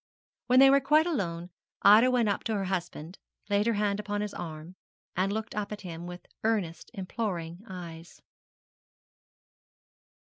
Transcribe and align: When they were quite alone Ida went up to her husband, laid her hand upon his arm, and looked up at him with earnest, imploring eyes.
When 0.47 0.57
they 0.59 0.71
were 0.71 0.79
quite 0.79 1.05
alone 1.05 1.51
Ida 1.83 2.09
went 2.09 2.27
up 2.27 2.43
to 2.45 2.55
her 2.55 2.63
husband, 2.63 3.19
laid 3.51 3.67
her 3.67 3.73
hand 3.75 3.99
upon 3.99 4.21
his 4.21 4.33
arm, 4.33 4.75
and 5.15 5.31
looked 5.31 5.53
up 5.53 5.71
at 5.71 5.81
him 5.81 6.07
with 6.07 6.25
earnest, 6.43 6.89
imploring 6.95 7.61
eyes. 7.69 8.19